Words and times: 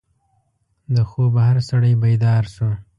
د 0.95 0.97
خوبه 1.09 1.41
هر 1.49 1.57
سړی 1.69 1.93
بیدار 2.01 2.43
شو. 2.53 2.69